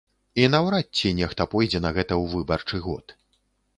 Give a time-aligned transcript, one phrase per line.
[0.43, 3.05] І наўрад ці нехта пойдзе на гэта ў выбарчы год.